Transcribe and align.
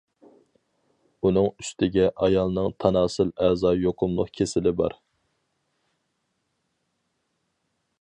ئۇنىڭ 1.27 1.49
ئۈستىگە 1.63 2.07
ئايالنىڭ 2.25 2.71
تاناسىل 2.85 3.31
ئەزا 3.49 3.75
يۇقۇملۇق 3.83 4.35
كېسىلى 4.41 4.77
بار. 4.83 4.99